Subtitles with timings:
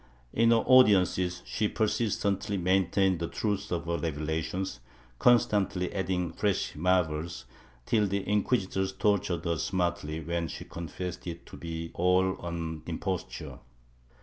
[0.33, 4.79] In her audiences she persistently maintained the truth of her revelations,
[5.19, 7.45] constantly adding fresh marvels,
[7.85, 13.59] till the inquisitors tortured her smartly, when she confessed it to be all an imposture.